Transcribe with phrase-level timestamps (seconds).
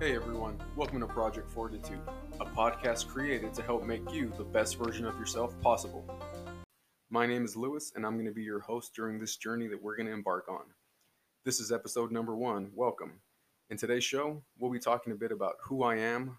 [0.00, 2.00] Hey everyone, welcome to Project Fortitude,
[2.40, 6.08] a podcast created to help make you the best version of yourself possible.
[7.10, 9.82] My name is Lewis, and I'm going to be your host during this journey that
[9.82, 10.62] we're going to embark on.
[11.44, 12.70] This is episode number one.
[12.74, 13.20] Welcome.
[13.68, 16.38] In today's show, we'll be talking a bit about who I am,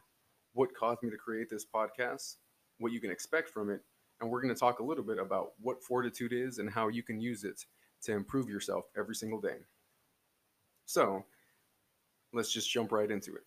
[0.53, 2.37] what caused me to create this podcast,
[2.79, 3.81] what you can expect from it,
[4.21, 7.03] and we're going to talk a little bit about what fortitude is and how you
[7.03, 7.63] can use it
[8.05, 9.57] to improve yourself every single day.
[10.87, 11.25] So,
[12.33, 13.43] let's just jump right into it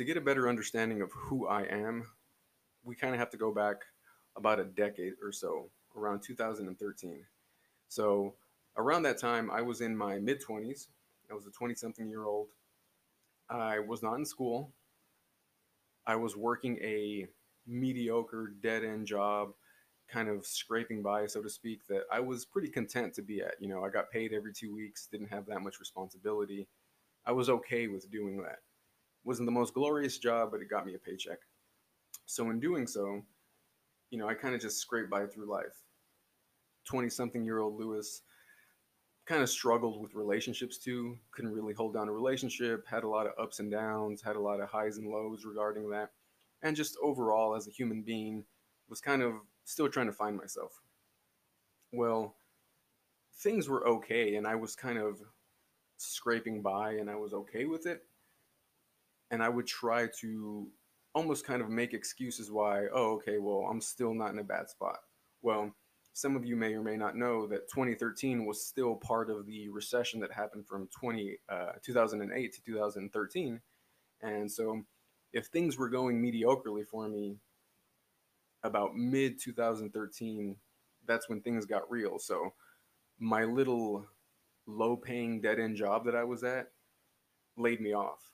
[0.00, 2.06] to get a better understanding of who I am,
[2.84, 3.82] we kind of have to go back
[4.34, 7.22] about a decade or so, around 2013.
[7.88, 8.32] So,
[8.78, 10.86] around that time, I was in my mid 20s.
[11.30, 12.48] I was a 20 something year old.
[13.50, 14.72] I was not in school.
[16.06, 17.26] I was working a
[17.66, 19.52] mediocre, dead end job,
[20.08, 23.56] kind of scraping by, so to speak, that I was pretty content to be at.
[23.60, 26.68] You know, I got paid every two weeks, didn't have that much responsibility.
[27.26, 28.60] I was okay with doing that
[29.24, 31.38] wasn't the most glorious job, but it got me a paycheck.
[32.26, 33.22] So in doing so,
[34.10, 35.84] you know, I kind of just scraped by through life.
[36.86, 38.22] 20 something year old Lewis
[39.26, 43.26] kind of struggled with relationships too, couldn't really hold down a relationship, had a lot
[43.26, 46.10] of ups and downs, had a lot of highs and lows regarding that.
[46.62, 48.44] And just overall, as a human being,
[48.88, 50.82] was kind of still trying to find myself.
[51.92, 52.34] Well,
[53.38, 55.20] things were okay, and I was kind of
[55.96, 58.02] scraping by, and I was okay with it
[59.30, 60.68] and I would try to
[61.14, 64.68] almost kind of make excuses why, oh, okay, well, I'm still not in a bad
[64.68, 64.98] spot.
[65.42, 65.74] Well,
[66.12, 69.68] some of you may or may not know that 2013 was still part of the
[69.68, 73.60] recession that happened from 20, uh, 2008 to 2013.
[74.22, 74.82] And so
[75.32, 77.38] if things were going mediocrely for me
[78.62, 80.56] about mid 2013,
[81.06, 82.18] that's when things got real.
[82.18, 82.52] So
[83.18, 84.06] my little
[84.66, 86.68] low paying dead end job that I was at
[87.56, 88.29] laid me off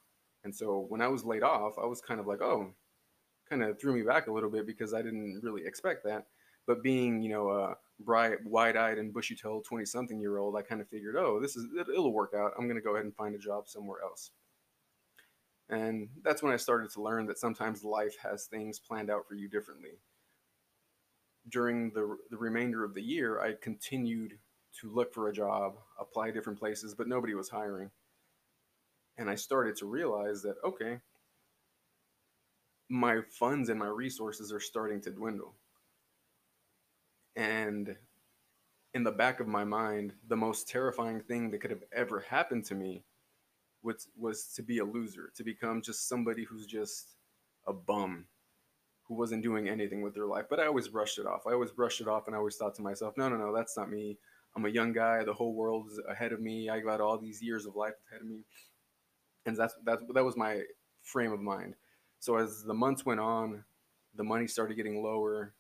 [0.47, 2.73] and so when I was laid off, I was kind of like, oh,
[3.51, 6.27] kind of threw me back a little bit because I didn't really expect that.
[6.69, 10.89] But being, you know, a bright, wide-eyed and bushy-tailed 20-something year old, I kind of
[10.89, 12.53] figured, oh, this is it'll work out.
[12.57, 14.31] I'm going to go ahead and find a job somewhere else.
[15.69, 19.35] And that's when I started to learn that sometimes life has things planned out for
[19.35, 19.99] you differently.
[21.49, 24.39] During the, the remainder of the year, I continued
[24.81, 27.91] to look for a job, apply different places, but nobody was hiring
[29.19, 31.01] and I started to realize that okay,
[32.89, 35.55] my funds and my resources are starting to dwindle.
[37.35, 37.97] And
[38.95, 42.65] in the back of my mind, the most terrifying thing that could have ever happened
[42.67, 43.05] to me
[43.83, 47.17] was, was to be a loser, to become just somebody who's just
[47.67, 48.25] a bum,
[49.07, 50.47] who wasn't doing anything with their life.
[50.49, 51.47] But I always brushed it off.
[51.47, 53.77] I always brushed it off and I always thought to myself, no, no, no, that's
[53.77, 54.19] not me.
[54.57, 55.23] I'm a young guy.
[55.25, 56.71] The whole world is ahead of me.
[56.71, 58.45] I got all these years of life ahead of me
[59.47, 60.63] and that's that's that was my
[61.03, 61.75] frame of mind.
[62.19, 63.65] So as the months went on,
[64.15, 65.55] the money started getting lower.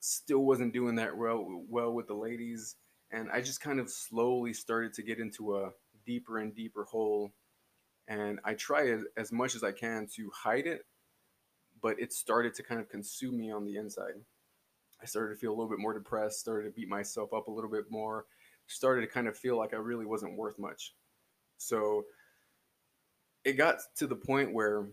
[0.00, 2.76] Still wasn't doing that well well with the ladies,
[3.10, 5.70] and I just kind of slowly started to get into a
[6.06, 7.32] deeper and deeper hole.
[8.06, 10.86] And I try as, as much as I can to hide it,
[11.82, 14.14] but it started to kind of consume me on the inside.
[15.02, 17.50] I started to feel a little bit more depressed, started to beat myself up a
[17.50, 18.24] little bit more,
[18.66, 20.94] started to kind of feel like I really wasn't worth much.
[21.58, 22.04] So
[23.44, 24.86] it got to the point where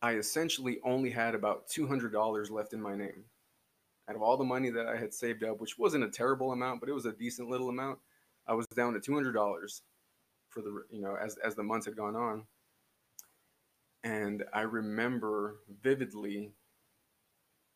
[0.00, 3.24] I essentially only had about $200 left in my name.
[4.08, 6.80] Out of all the money that I had saved up, which wasn't a terrible amount,
[6.80, 8.00] but it was a decent little amount,
[8.48, 9.80] I was down to $200
[10.48, 12.44] for the, you know, as, as the months had gone on.
[14.02, 16.50] And I remember vividly,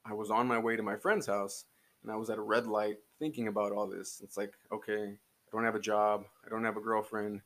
[0.04, 1.64] I was on my way to my friend's house
[2.02, 4.20] and I was at a red light thinking about all this.
[4.22, 5.14] It's like, okay,
[5.46, 6.24] I don't have a job.
[6.44, 7.40] I don't have a girlfriend.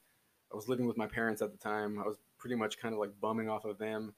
[0.52, 1.98] I was living with my parents at the time.
[1.98, 4.14] I was pretty much kind of like bumming off of them.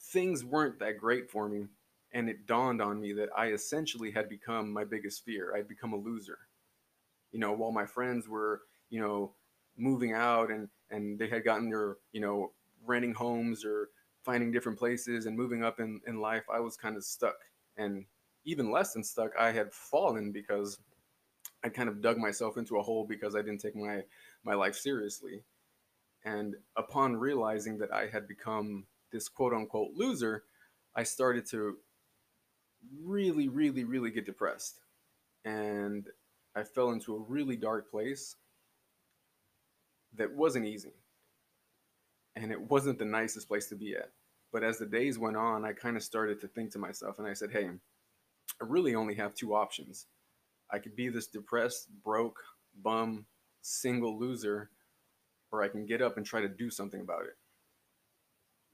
[0.00, 1.66] Things weren't that great for me.
[2.12, 5.54] And it dawned on me that I essentially had become my biggest fear.
[5.54, 6.38] I'd become a loser.
[7.32, 9.32] You know, while my friends were, you know,
[9.76, 12.52] moving out and, and they had gotten their, you know,
[12.86, 13.90] renting homes or
[14.24, 17.36] finding different places and moving up in, in life, I was kind of stuck.
[17.76, 18.06] And
[18.44, 20.78] even less than stuck, I had fallen because
[21.66, 24.04] I kind of dug myself into a hole because I didn't take my
[24.44, 25.42] my life seriously.
[26.24, 30.44] And upon realizing that I had become this quote unquote loser,
[30.94, 31.78] I started to
[33.02, 34.78] really, really, really get depressed.
[35.44, 36.06] And
[36.54, 38.36] I fell into a really dark place
[40.14, 40.94] that wasn't easy.
[42.36, 44.10] And it wasn't the nicest place to be at.
[44.52, 47.26] But as the days went on, I kind of started to think to myself and
[47.26, 50.06] I said, hey, I really only have two options.
[50.70, 52.38] I could be this depressed, broke,
[52.82, 53.26] bum,
[53.62, 54.70] single loser,
[55.52, 57.36] or I can get up and try to do something about it.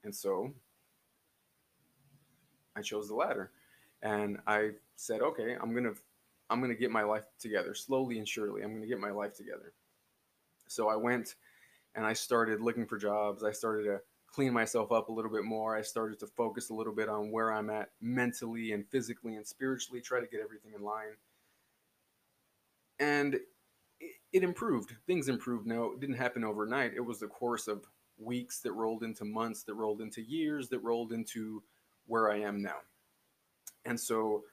[0.03, 0.53] And so
[2.75, 3.51] I chose the latter.
[4.01, 5.95] And I said, okay, I'm going to
[6.49, 8.61] I'm going to get my life together slowly and surely.
[8.61, 9.73] I'm going to get my life together.
[10.67, 11.35] So I went
[11.95, 13.43] and I started looking for jobs.
[13.43, 15.75] I started to clean myself up a little bit more.
[15.75, 19.47] I started to focus a little bit on where I'm at mentally and physically and
[19.47, 21.15] spiritually, try to get everything in line.
[23.03, 23.39] And
[23.99, 24.95] it, improved.
[25.05, 25.67] Things improved.
[25.67, 26.93] Now, it didn't happen overnight.
[26.95, 27.85] It was the course of
[28.17, 31.61] weeks that rolled into months, that rolled into years, that rolled into
[32.07, 32.77] where I am now.
[33.85, 34.43] And so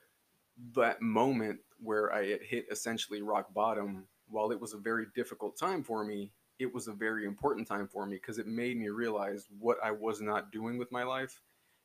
[0.74, 5.56] that moment where I had hit essentially rock bottom, while it was a very difficult
[5.56, 8.88] time for me, it was a very important time for me because it made me
[8.88, 11.40] realize what I was not doing with my life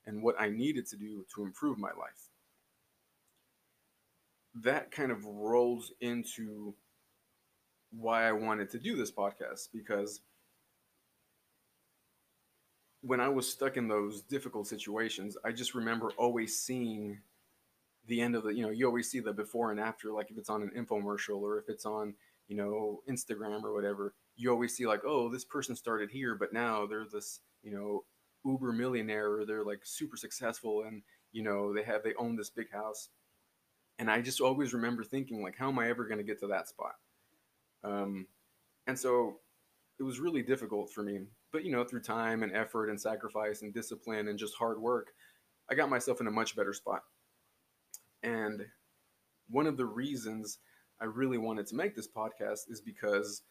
[0.05, 2.29] and what I needed to do to improve my life.
[4.63, 6.75] That kind of rolls into
[7.91, 10.21] why I wanted to do this podcast because
[13.01, 17.19] when I was stuck in those difficult situations, I just remember always seeing
[18.07, 20.37] the end of the, you know, you always see the before and after, like if
[20.37, 22.15] it's on an infomercial or if it's on,
[22.47, 26.53] you know, Instagram or whatever, you always see like, oh, this person started here, but
[26.53, 28.03] now they're this, you know,
[28.43, 31.01] uber millionaire or they're like super successful and,
[31.31, 33.09] you know, they have, they own this big house.
[33.97, 36.47] And I just always remember thinking like, how am I ever going to get to
[36.47, 36.95] that spot?
[37.83, 38.27] Um,
[38.87, 39.39] and so
[39.99, 41.19] it was really difficult for me.
[41.51, 45.13] But, you know, through time and effort and sacrifice and discipline and just hard work,
[45.69, 47.03] I got myself in a much better spot.
[48.21, 48.65] And
[49.49, 50.59] one of the reasons
[50.99, 53.43] I really wanted to make this podcast is because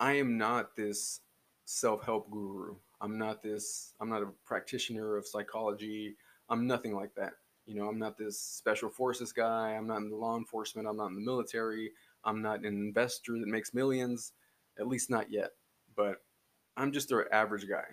[0.00, 1.20] I am not this
[1.66, 2.76] self-help guru.
[3.00, 6.16] I'm not this I'm not a practitioner of psychology.
[6.48, 7.34] I'm nothing like that.
[7.66, 9.70] You know, I'm not this special forces guy.
[9.70, 10.86] I'm not in the law enforcement.
[10.86, 11.92] I'm not in the military.
[12.24, 14.32] I'm not an investor that makes millions,
[14.78, 15.50] at least not yet.
[15.96, 16.16] But
[16.76, 17.84] I'm just an average guy.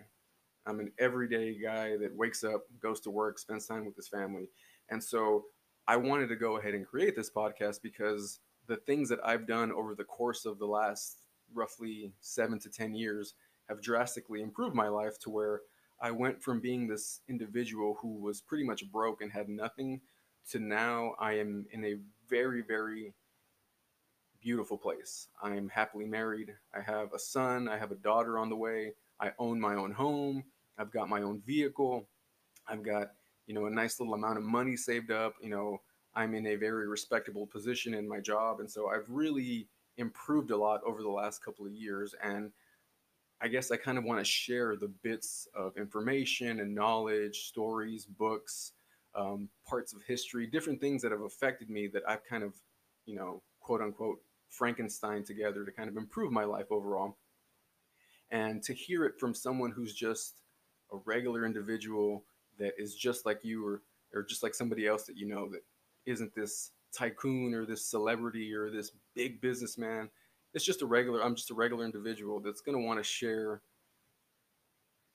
[0.65, 4.50] I'm an everyday guy that wakes up, goes to work, spends time with his family.
[4.89, 5.45] And so
[5.88, 9.71] I wanted to go ahead and create this podcast because the things that I've done
[9.71, 11.17] over the course of the last
[11.53, 13.33] roughly seven to 10 years
[13.67, 15.62] have drastically improved my life to where
[16.01, 20.01] I went from being this individual who was pretty much broke and had nothing
[20.50, 21.95] to now I am in a
[22.27, 23.13] very, very
[24.42, 25.27] beautiful place.
[25.42, 26.53] I'm happily married.
[26.75, 27.68] I have a son.
[27.68, 28.94] I have a daughter on the way.
[29.19, 30.44] I own my own home.
[30.77, 32.07] I've got my own vehicle.
[32.68, 33.12] I've got,
[33.45, 35.36] you know, a nice little amount of money saved up.
[35.42, 35.81] You know,
[36.15, 38.59] I'm in a very respectable position in my job.
[38.59, 39.68] And so I've really
[39.98, 42.15] improved a lot over the last couple of years.
[42.24, 42.51] And
[43.41, 48.05] I guess I kind of want to share the bits of information and knowledge, stories,
[48.05, 48.73] books,
[49.15, 52.53] um, parts of history, different things that have affected me that I've kind of,
[53.05, 57.17] you know, quote unquote, Frankenstein together to kind of improve my life overall.
[58.29, 60.35] And to hear it from someone who's just
[60.93, 62.23] a regular individual
[62.59, 63.81] that is just like you or,
[64.13, 65.63] or just like somebody else that you know that
[66.05, 70.09] isn't this tycoon or this celebrity or this big businessman.
[70.53, 73.62] It's just a regular, I'm just a regular individual that's going to want to share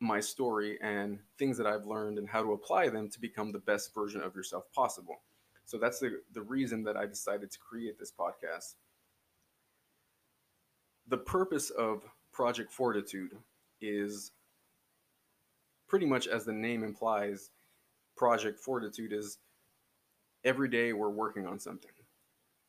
[0.00, 3.59] my story and things that I've learned and how to apply them to become the
[3.59, 5.23] best version of yourself possible.
[5.65, 8.75] So that's the, the reason that I decided to create this podcast
[11.09, 12.02] the purpose of
[12.33, 13.37] Project Fortitude
[13.81, 14.33] is
[15.88, 17.50] pretty much as the name implies,
[18.16, 19.38] Project Fortitude is
[20.45, 21.93] every day we're working on something,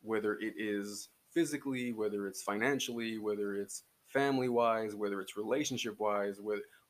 [0.02, 6.40] whether it is physically, whether it's financially, whether it's family wise, whether it's relationship wise,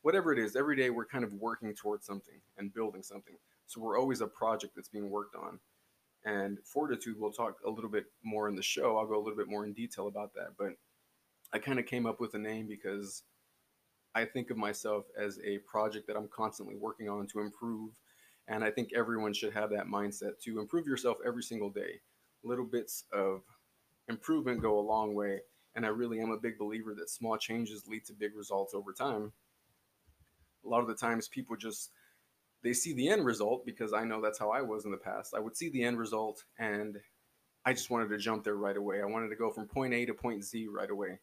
[0.04, 3.36] whatever it is, every day we're kind of working towards something and building something.
[3.66, 5.60] So we're always a project that's being worked on.
[6.24, 8.98] And Fortitude, we'll talk a little bit more in the show.
[8.98, 10.52] I'll go a little bit more in detail about that.
[10.58, 10.78] But
[11.52, 13.24] I kind of came up with a name because
[14.16, 17.92] I think of myself as a project that I'm constantly working on to improve.
[18.48, 22.00] And I think everyone should have that mindset to improve yourself every single day.
[22.46, 23.42] Little bits of
[24.10, 25.40] improvement go a long way.
[25.76, 28.94] And I really am a big believer that small changes lead to big results over
[28.94, 29.32] time.
[30.66, 31.92] A lot of the times people just
[32.64, 35.36] they see the end result because I know that's how I was in the past.
[35.36, 36.98] I would see the end result and
[37.66, 39.02] I just wanted to jump there right away.
[39.02, 41.20] I wanted to go from point A to point Z right away.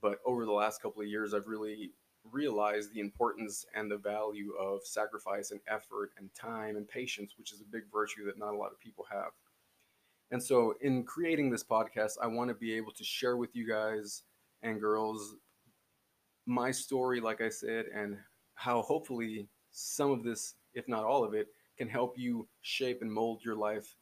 [0.00, 1.92] But over the last couple of years, I've really
[2.30, 7.52] realized the importance and the value of sacrifice and effort and time and patience, which
[7.52, 9.32] is a big virtue that not a lot of people have.
[10.30, 13.66] And so, in creating this podcast, I want to be able to share with you
[13.68, 14.22] guys
[14.62, 15.34] and girls
[16.46, 18.16] my story, like I said, and
[18.54, 23.12] how hopefully some of this, if not all of it, can help you shape and
[23.12, 23.96] mold your life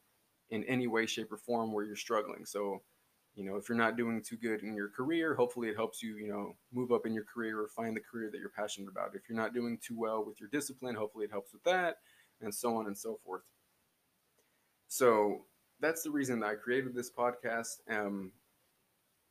[0.51, 2.45] in any way, shape, or form where you're struggling.
[2.45, 2.83] So,
[3.37, 6.17] You know, if you're not doing too good in your career, hopefully it helps you,
[6.19, 9.17] you know, move up in your career or find the career that you're passionate about.
[9.17, 11.99] If you're not doing too well with your discipline, hopefully it helps with that,
[12.43, 13.45] and so on and so forth.
[14.89, 15.47] So
[15.81, 17.79] that's the reason that I created this podcast.
[17.91, 18.33] Um,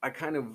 [0.02, 0.46] I kind of,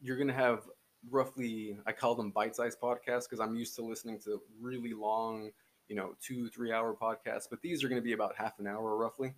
[0.00, 0.68] you're to have
[1.10, 5.50] roughly, I call them bite sized podcasts because I'm used to listening to really long,
[5.88, 8.96] you know, two, three hour podcasts, but these are to be about half an hour
[8.96, 9.34] roughly.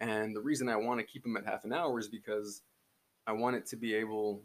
[0.00, 2.62] And the reason I want to keep them at half an hour is because
[3.26, 4.42] I want it to be able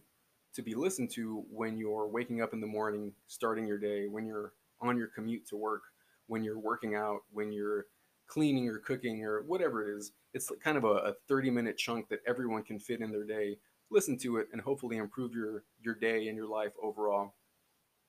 [0.53, 4.25] to be listened to when you're waking up in the morning, starting your day, when
[4.25, 5.83] you're on your commute to work,
[6.27, 7.85] when you're working out, when you're
[8.27, 10.13] cleaning or cooking or whatever it is.
[10.33, 13.57] It's kind of a, a 30 minute chunk that everyone can fit in their day.
[13.89, 17.33] Listen to it and hopefully improve your, your day and your life overall.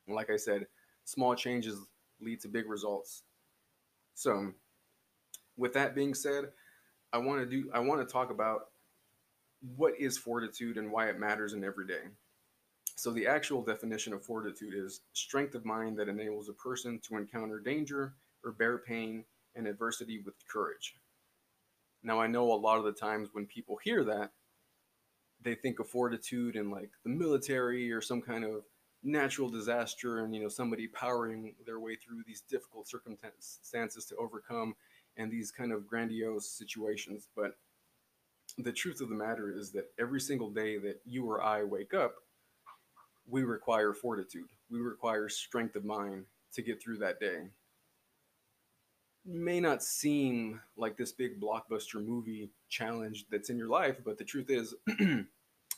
[0.07, 0.67] And like I said,
[1.05, 1.79] small changes
[2.21, 3.25] lead to big results.
[4.14, 4.52] So,
[5.57, 6.47] with that being said,
[7.12, 8.69] I want to do I want to talk about
[9.76, 12.02] what is fortitude and why it matters in every day.
[12.97, 17.17] So the actual definition of fortitude is strength of mind that enables a person to
[17.17, 18.14] encounter danger
[18.45, 19.25] or bear pain
[19.55, 20.95] and adversity with courage.
[22.03, 24.33] Now, I know a lot of the times when people hear that,
[25.41, 28.63] they think of fortitude and like the military or some kind of
[29.03, 34.77] natural disaster and you know somebody powering their way through these difficult circumstances to overcome
[35.17, 37.29] and these kind of grandiose situations.
[37.35, 37.57] But
[38.59, 41.95] the truth of the matter is that every single day that you or I wake
[41.95, 42.15] up
[43.29, 44.49] we require fortitude.
[44.71, 47.49] We require strength of mind to get through that day
[49.25, 54.25] may not seem like this big blockbuster movie challenge that's in your life, but the
[54.25, 54.75] truth is,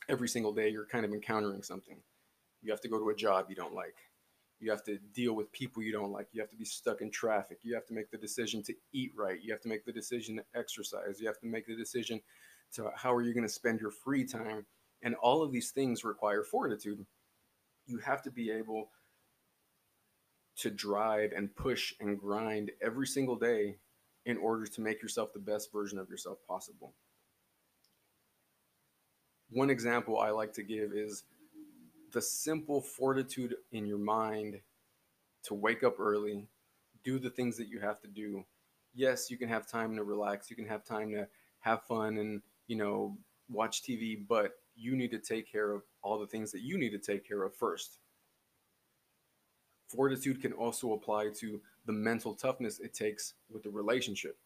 [0.08, 1.98] every single day you're kind of encountering something.
[2.62, 3.96] You have to go to a job you don't like.
[4.60, 6.28] You have to deal with people you don't like.
[6.32, 7.58] You have to be stuck in traffic.
[7.62, 9.38] You have to make the decision to eat right.
[9.42, 11.20] You have to make the decision to exercise.
[11.20, 12.20] You have to make the decision
[12.74, 14.64] to how are you going to spend your free time.
[15.02, 17.04] And all of these things require fortitude.
[17.86, 18.88] You have to be able
[20.56, 23.76] to drive and push and grind every single day
[24.26, 26.94] in order to make yourself the best version of yourself possible.
[29.50, 31.24] One example I like to give is
[32.12, 34.60] the simple fortitude in your mind
[35.44, 36.46] to wake up early,
[37.02, 38.44] do the things that you have to do.
[38.94, 41.26] Yes, you can have time to relax, you can have time to
[41.60, 43.18] have fun and, you know,
[43.50, 46.90] watch TV, but you need to take care of all the things that you need
[46.90, 47.98] to take care of first
[49.94, 54.36] fortitude can also apply to the mental toughness it takes with the relationship.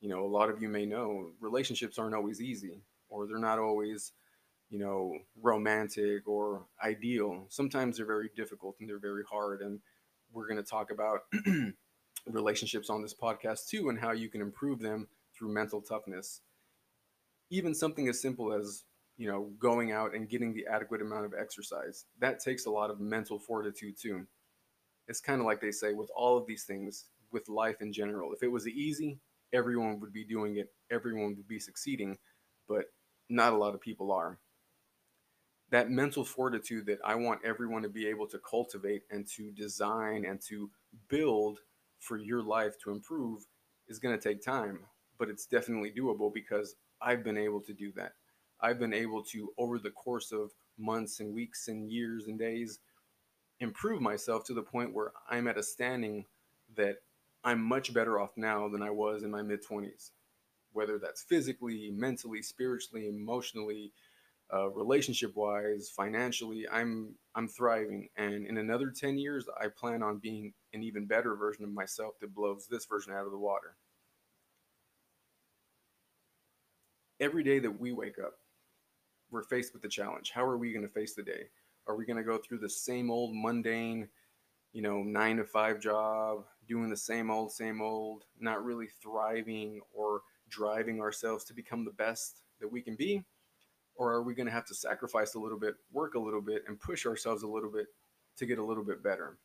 [0.00, 3.58] You know, a lot of you may know relationships aren't always easy or they're not
[3.58, 4.12] always,
[4.70, 7.46] you know, romantic or ideal.
[7.48, 9.60] Sometimes they're very difficult and they're very hard.
[9.60, 9.80] And
[10.32, 11.20] we're going to talk about
[12.26, 16.40] relationships on this podcast too and how you can improve them through mental toughness.
[17.50, 18.84] Even something as simple as
[19.18, 22.90] you know going out and getting the adequate amount of exercise that takes a lot
[22.90, 24.26] of mental fortitude too
[25.12, 28.32] it's kind of like they say with all of these things, with life in general.
[28.32, 29.18] If it was easy,
[29.52, 32.16] everyone would be doing it, everyone would be succeeding,
[32.66, 32.86] but
[33.28, 34.38] not a lot of people are.
[35.70, 40.24] That mental fortitude that I want everyone to be able to cultivate and to design
[40.24, 40.70] and to
[41.08, 41.58] build
[41.98, 43.44] for your life to improve
[43.88, 44.78] is going to take time,
[45.18, 48.12] but it's definitely doable because I've been able to do that.
[48.62, 52.78] I've been able to, over the course of months and weeks and years and days,
[53.62, 56.26] improve myself to the point where I'm at a standing
[56.76, 56.96] that
[57.44, 60.10] I'm much better off now than I was in my mid 20s.
[60.72, 63.92] Whether that's physically, mentally, spiritually, emotionally,
[64.52, 68.08] uh, relationship wise, financially, I'm I'm thriving.
[68.16, 72.14] And in another 10 years, I plan on being an even better version of myself
[72.20, 73.76] that blows this version out of the water.
[77.20, 78.34] Every day that we wake up,
[79.30, 80.32] we're faced with the challenge.
[80.34, 81.44] How are we going to face the day?
[81.86, 84.08] Are we going to go through the same old mundane,
[84.72, 89.80] you know, nine to five job, doing the same old, same old, not really thriving
[89.92, 93.22] or driving ourselves to become the best that we can be?
[93.94, 96.64] Or are we going to have to sacrifice a little bit, work a little bit,
[96.66, 97.86] and push ourselves a little bit
[98.36, 99.38] to get a little bit better?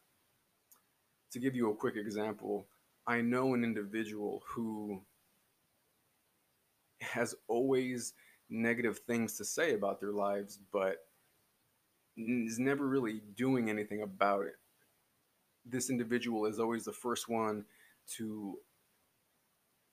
[1.32, 2.68] To give you a quick example,
[3.06, 5.02] I know an individual who
[7.02, 8.14] has always
[8.50, 10.98] negative things to say about their lives, but
[12.18, 14.56] is never really doing anything about it.
[15.66, 17.66] This individual is always the first one
[18.18, 18.58] to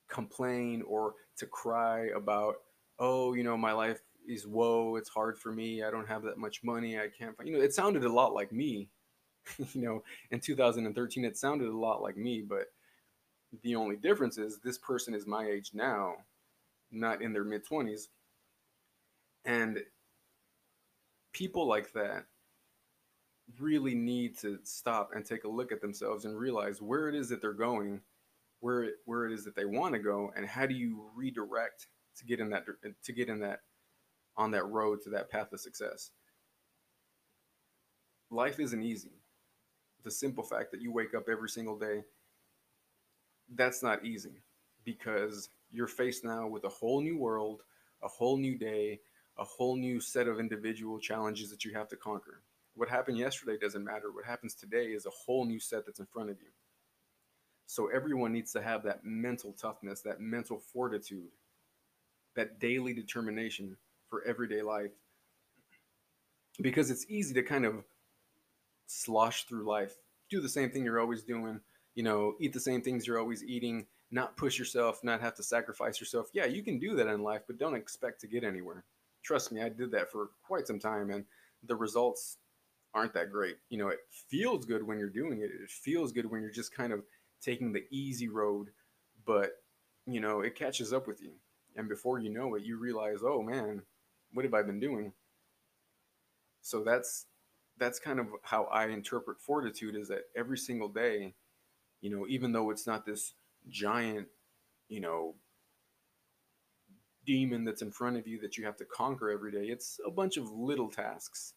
[0.09, 2.55] complain or to cry about,
[2.99, 6.37] oh, you know, my life is woe, it's hard for me, I don't have that
[6.37, 8.89] much money, I can't find, you know, it sounded a lot like me.
[9.73, 12.67] you know, in 2013, it sounded a lot like me, but
[13.63, 16.15] the only difference is this person is my age now,
[16.91, 18.09] not in their mid 20s
[19.45, 19.79] And
[21.35, 22.23] people like that
[23.59, 27.27] really need to stop and take a look at themselves and realize where it is
[27.27, 27.99] that they're going,
[28.61, 31.87] where it, where it is that they want to go, and how do you redirect
[32.17, 32.63] to get in that
[33.03, 33.59] to get in that
[34.37, 36.11] on that road to that path of success.
[38.31, 39.11] Life isn't easy.
[40.05, 42.03] The simple fact that you wake up every single day,
[43.55, 44.41] that's not easy
[44.85, 47.63] because you're faced now with a whole new world,
[48.01, 49.01] a whole new day,
[49.37, 52.41] a whole new set of individual challenges that you have to conquer.
[52.75, 54.11] What happened yesterday doesn't matter.
[54.11, 56.49] What happens today is a whole new set that's in front of you.
[57.67, 61.29] So everyone needs to have that mental toughness, that mental fortitude,
[62.35, 63.77] that daily determination
[64.09, 64.91] for everyday life.
[66.61, 67.83] Because it's easy to kind of
[68.87, 69.95] slosh through life,
[70.29, 71.59] do the same thing you're always doing,
[71.95, 75.43] you know, eat the same things you're always eating, not push yourself, not have to
[75.43, 76.27] sacrifice yourself.
[76.33, 78.83] Yeah, you can do that in life, but don't expect to get anywhere.
[79.25, 81.25] Trust me, I did that for quite some time and
[81.67, 82.37] the results
[82.93, 83.57] aren't that great.
[83.69, 85.51] You know, it feels good when you're doing it.
[85.51, 87.03] It feels good when you're just kind of
[87.41, 88.69] taking the easy road,
[89.25, 89.51] but
[90.07, 91.33] you know, it catches up with you.
[91.77, 93.83] And before you know it, you realize, "Oh man,
[94.33, 95.13] what have I been doing?"
[96.61, 97.25] So that's
[97.77, 101.35] that's kind of how I interpret fortitude is that every single day,
[102.01, 103.33] you know, even though it's not this
[103.69, 104.27] giant,
[104.89, 105.35] you know,
[107.25, 110.11] demon that's in front of you that you have to conquer every day, it's a
[110.11, 111.53] bunch of little tasks.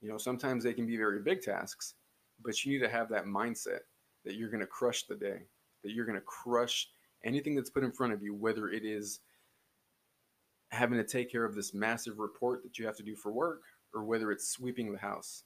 [0.00, 1.94] You know, sometimes they can be very big tasks,
[2.42, 3.80] but you need to have that mindset
[4.24, 5.42] that you're going to crush the day,
[5.84, 6.88] that you're going to crush
[7.24, 9.20] anything that's put in front of you, whether it is
[10.70, 13.62] having to take care of this massive report that you have to do for work,
[13.94, 15.44] or whether it's sweeping the house,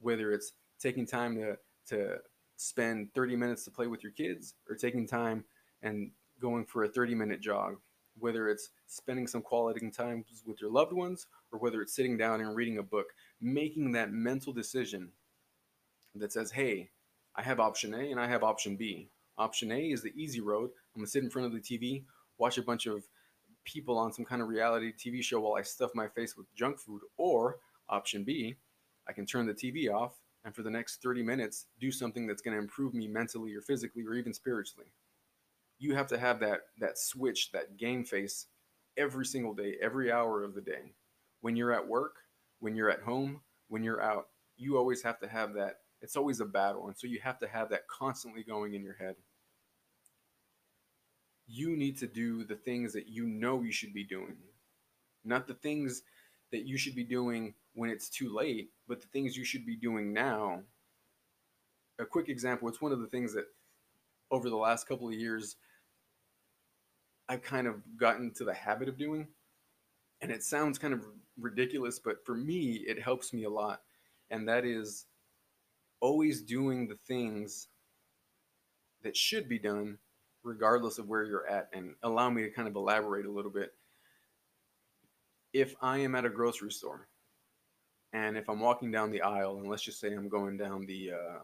[0.00, 1.56] whether it's taking time to,
[1.88, 2.16] to
[2.56, 5.44] spend 30 minutes to play with your kids, or taking time
[5.82, 6.10] and
[6.40, 7.76] going for a 30 minute jog,
[8.18, 12.40] whether it's spending some quality time with your loved ones, or whether it's sitting down
[12.40, 13.06] and reading a book
[13.40, 15.10] making that mental decision
[16.14, 16.90] that says, hey,
[17.34, 19.10] I have option A and I have option B.
[19.38, 20.70] Option A is the easy road.
[20.94, 22.04] I'm gonna sit in front of the TV,
[22.38, 23.04] watch a bunch of
[23.64, 26.78] people on some kind of reality TV show while I stuff my face with junk
[26.78, 27.02] food.
[27.18, 28.56] Or option B,
[29.08, 32.40] I can turn the TV off and for the next 30 minutes do something that's
[32.40, 34.88] gonna improve me mentally or physically or even spiritually.
[35.78, 38.46] You have to have that that switch, that game face
[38.96, 40.94] every single day, every hour of the day.
[41.40, 42.16] When you're at work,
[42.60, 45.80] when you're at home, when you're out, you always have to have that.
[46.00, 46.86] It's always a battle.
[46.86, 49.16] And so you have to have that constantly going in your head.
[51.46, 54.36] You need to do the things that you know you should be doing,
[55.24, 56.02] not the things
[56.50, 59.76] that you should be doing when it's too late, but the things you should be
[59.76, 60.62] doing now.
[61.98, 63.46] A quick example it's one of the things that
[64.30, 65.56] over the last couple of years
[67.28, 69.26] I've kind of gotten to the habit of doing.
[70.20, 71.06] And it sounds kind of
[71.38, 73.82] ridiculous, but for me, it helps me a lot.
[74.30, 75.06] And that is
[76.00, 77.68] always doing the things
[79.02, 79.98] that should be done,
[80.42, 81.68] regardless of where you're at.
[81.72, 83.74] And allow me to kind of elaborate a little bit.
[85.52, 87.08] If I am at a grocery store,
[88.12, 91.12] and if I'm walking down the aisle, and let's just say I'm going down the
[91.12, 91.38] uh,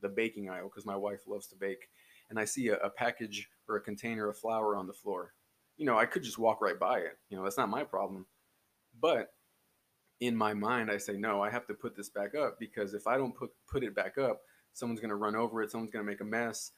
[0.00, 1.88] the baking aisle because my wife loves to bake,
[2.32, 5.34] and I see a, a package or a container of flour on the floor,
[5.76, 7.18] you know, I could just walk right by it.
[7.28, 8.24] You know, that's not my problem.
[8.98, 9.34] But
[10.20, 13.06] in my mind, I say, no, I have to put this back up because if
[13.06, 14.40] I don't put, put it back up,
[14.72, 16.72] someone's going to run over it, someone's going to make a mess.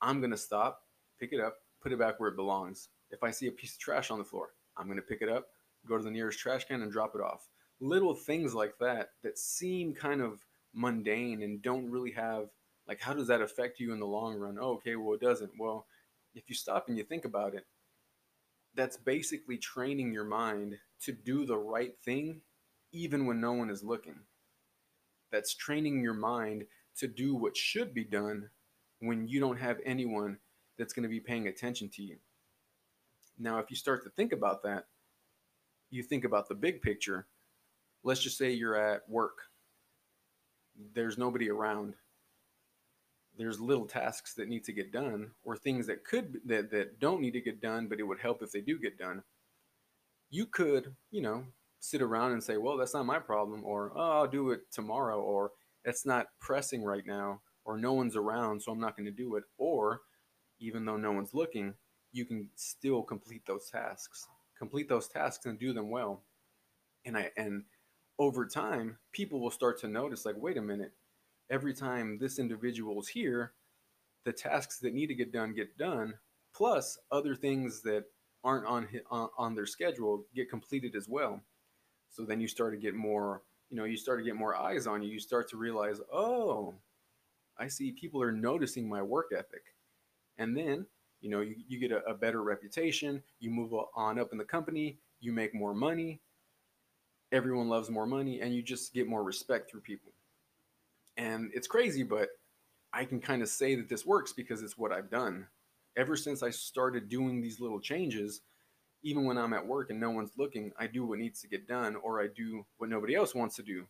[0.00, 0.80] I'm going to stop,
[1.20, 2.88] pick it up, put it back where it belongs.
[3.10, 5.28] If I see a piece of trash on the floor, I'm going to pick it
[5.28, 5.48] up,
[5.86, 7.46] go to the nearest trash can, and drop it off.
[7.78, 12.48] Little things like that that seem kind of mundane and don't really have,
[12.88, 14.58] like, how does that affect you in the long run?
[14.60, 15.50] Oh, okay, well, it doesn't.
[15.58, 15.86] Well,
[16.34, 17.64] if you stop and you think about it,
[18.74, 22.42] that's basically training your mind to do the right thing
[22.92, 24.16] even when no one is looking.
[25.32, 26.64] That's training your mind
[26.98, 28.48] to do what should be done
[29.00, 30.38] when you don't have anyone
[30.78, 32.16] that's going to be paying attention to you.
[33.38, 34.84] Now, if you start to think about that,
[35.90, 37.26] you think about the big picture.
[38.02, 39.38] Let's just say you're at work,
[40.94, 41.94] there's nobody around
[43.38, 47.20] there's little tasks that need to get done or things that could that, that don't
[47.20, 49.22] need to get done but it would help if they do get done.
[50.30, 51.44] You could you know
[51.80, 55.20] sit around and say well that's not my problem or oh i'll do it tomorrow
[55.20, 55.52] or
[55.84, 59.36] it's not pressing right now or no one's around so i'm not going to do
[59.36, 60.00] it or
[60.58, 61.74] even though no one's looking
[62.16, 64.26] you can still complete those tasks.
[64.58, 66.22] Complete those tasks and do them well.
[67.04, 67.64] And i and
[68.18, 70.92] over time people will start to notice like wait a minute
[71.50, 73.52] every time this individual is here,
[74.24, 76.14] the tasks that need to get done get done,
[76.54, 78.04] plus other things that
[78.44, 81.42] aren't on on, uh, on their schedule get completed as well.
[82.10, 84.86] So then you start to get more, you know, you start to get more eyes
[84.86, 85.10] on you.
[85.10, 86.74] You start to realize, oh,
[87.58, 89.62] I see people are noticing my work ethic.
[90.38, 90.86] And then,
[91.20, 94.44] you know, you, you get a, a better reputation, you move on up in the
[94.44, 96.20] company, you make more money,
[97.32, 100.12] everyone loves more money, and you just get more respect through people.
[101.16, 102.28] And it's crazy, but
[102.92, 105.46] I can kind of say that this works because it's what I've done.
[105.96, 108.42] Ever since I started doing these little changes,
[109.02, 111.68] even when I'm at work and no one's looking, I do what needs to get
[111.68, 113.86] done, or I do what nobody else wants to do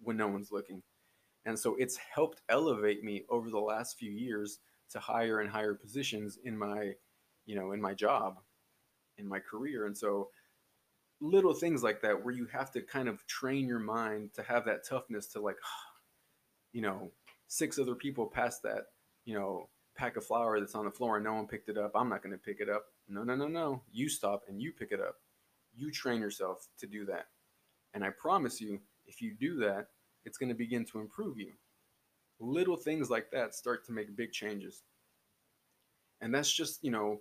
[0.00, 0.82] when no one's looking.
[1.46, 4.58] And so it's helped elevate me over the last few years
[4.90, 6.92] to higher and higher positions in my,
[7.46, 8.38] you know, in my job,
[9.18, 9.86] in my career.
[9.86, 10.28] And so
[11.20, 14.64] little things like that where you have to kind of train your mind to have
[14.66, 15.93] that toughness to like, ah,
[16.74, 17.10] you know,
[17.46, 18.88] six other people passed that,
[19.24, 21.92] you know, pack of flour that's on the floor and no one picked it up.
[21.94, 22.84] I'm not going to pick it up.
[23.08, 23.80] No, no, no, no.
[23.92, 25.14] You stop and you pick it up.
[25.74, 27.26] You train yourself to do that.
[27.94, 29.86] And I promise you, if you do that,
[30.24, 31.52] it's going to begin to improve you.
[32.40, 34.82] Little things like that start to make big changes.
[36.20, 37.20] And that's just, you know,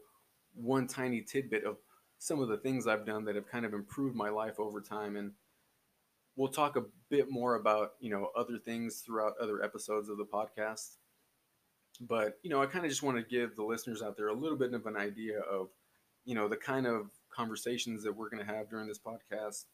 [0.55, 1.77] one tiny tidbit of
[2.17, 5.15] some of the things I've done that have kind of improved my life over time.
[5.15, 5.31] And
[6.35, 10.25] we'll talk a bit more about, you know, other things throughout other episodes of the
[10.25, 10.97] podcast.
[12.01, 14.33] But, you know, I kind of just want to give the listeners out there a
[14.33, 15.69] little bit of an idea of,
[16.25, 19.65] you know, the kind of conversations that we're going to have during this podcast.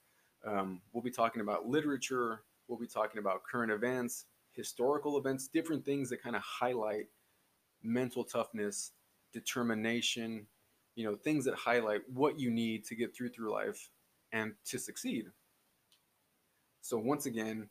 [0.46, 5.86] Um, we'll be talking about literature, we'll be talking about current events, historical events, different
[5.86, 7.08] things that kind of highlight
[7.84, 8.92] mental toughness,
[9.32, 10.46] determination,
[10.96, 13.90] you know, things that highlight what you need to get through through life
[14.32, 15.26] and to succeed.
[16.82, 17.70] So once again,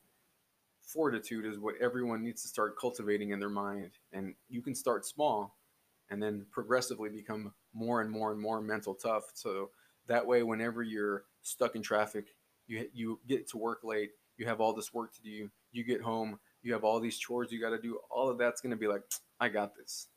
[0.80, 3.90] fortitude is what everyone needs to start cultivating in their mind.
[4.12, 5.56] And you can start small
[6.10, 9.24] and then progressively become more and more and more mental tough.
[9.34, 9.70] So
[10.06, 12.28] that way, whenever you're stuck in traffic,
[12.66, 16.00] you, you get to work late, you have all this work to do, you get
[16.00, 18.76] home, you have all these chores you got to do, all of that's going to
[18.76, 19.02] be like,
[19.40, 20.08] I got this.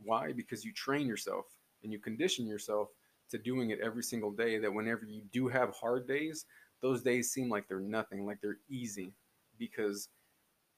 [0.00, 0.32] Why?
[0.32, 1.46] Because you train yourself
[1.82, 2.88] and you condition yourself
[3.30, 6.46] to doing it every single day that whenever you do have hard days,
[6.80, 9.12] those days seem like they're nothing, like they're easy
[9.58, 10.08] because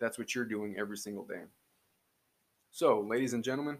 [0.01, 1.43] that's what you're doing every single day.
[2.71, 3.79] So, ladies and gentlemen,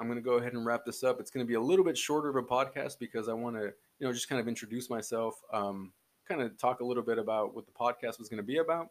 [0.00, 1.20] I'm going to go ahead and wrap this up.
[1.20, 3.72] It's going to be a little bit shorter of a podcast because I want to,
[3.98, 5.92] you know, just kind of introduce myself, um,
[6.26, 8.88] kind of talk a little bit about what the podcast was going to be about.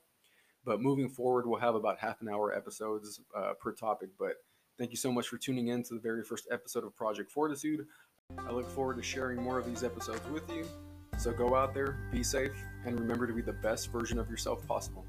[0.63, 4.09] But moving forward, we'll have about half an hour episodes uh, per topic.
[4.19, 4.35] But
[4.77, 7.87] thank you so much for tuning in to the very first episode of Project Fortitude.
[8.47, 10.65] I look forward to sharing more of these episodes with you.
[11.21, 12.51] So go out there, be safe,
[12.83, 15.05] and remember to be the best version of yourself possible.